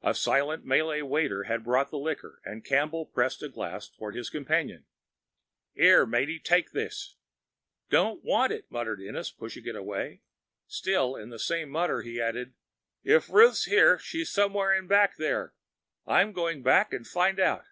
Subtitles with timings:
[0.00, 4.30] The silent Malay waiter had brought the liquor, and Campbell pressed a glass toward his
[4.30, 4.84] companion.
[5.76, 7.16] "'Ere, matey, take this."
[7.90, 10.22] "Don't want it," muttered Ennis, pushing it away.
[10.68, 12.54] Still in the same mutter, he added,
[13.02, 15.52] "If Ruth's here, she's somewhere in the back there.
[16.06, 17.64] I'm going back and find out."